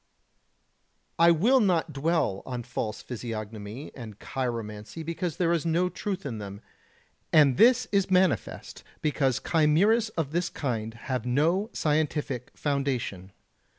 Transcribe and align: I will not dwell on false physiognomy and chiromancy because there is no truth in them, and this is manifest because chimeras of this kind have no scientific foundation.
I 1.19 1.29
will 1.29 1.59
not 1.59 1.93
dwell 1.93 2.41
on 2.43 2.63
false 2.63 3.03
physiognomy 3.03 3.91
and 3.93 4.17
chiromancy 4.17 5.03
because 5.05 5.37
there 5.37 5.51
is 5.53 5.63
no 5.63 5.89
truth 5.89 6.25
in 6.25 6.39
them, 6.39 6.59
and 7.31 7.55
this 7.55 7.87
is 7.91 8.09
manifest 8.09 8.83
because 9.03 9.39
chimeras 9.39 10.09
of 10.17 10.31
this 10.31 10.49
kind 10.49 10.95
have 10.95 11.27
no 11.27 11.69
scientific 11.73 12.49
foundation. 12.55 13.31